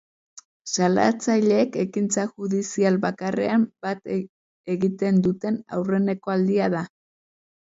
[0.75, 4.09] Salatzaileek ekintza judizial bakarrean bat
[4.77, 6.83] egiten duten aurreneko aldia da.